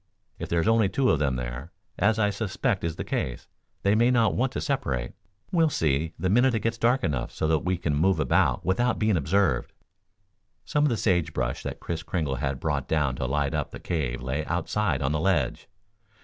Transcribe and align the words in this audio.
If 0.39 0.49
there's 0.49 0.67
only 0.67 0.89
two 0.89 1.11
of 1.11 1.19
them 1.19 1.35
there, 1.35 1.71
as 1.99 2.17
I 2.17 2.31
suspect 2.31 2.83
is 2.83 2.95
the 2.95 3.03
case, 3.03 3.47
they 3.83 3.93
may 3.93 4.09
not 4.09 4.33
want 4.33 4.51
to 4.53 4.59
separate. 4.59 5.13
We'll 5.51 5.69
see, 5.69 6.15
the 6.17 6.27
minute 6.27 6.55
it 6.55 6.61
gets 6.61 6.79
dark 6.79 7.03
enough 7.03 7.31
so 7.31 7.47
that 7.49 7.59
we 7.59 7.77
can 7.77 7.93
move 7.95 8.19
about 8.19 8.65
without 8.65 8.97
being 8.97 9.15
observed." 9.15 9.73
Some 10.65 10.85
of 10.85 10.89
the 10.89 10.97
sage 10.97 11.33
brush 11.33 11.61
that 11.61 11.79
Kris 11.79 12.01
Kringle 12.01 12.37
had 12.37 12.59
brought 12.59 12.87
down 12.87 13.15
to 13.17 13.27
light 13.27 13.53
up 13.53 13.69
the 13.69 13.79
cave 13.79 14.23
lay 14.23 14.43
outside 14.45 15.03
on 15.03 15.11
the 15.11 15.19
ledge. 15.19 15.69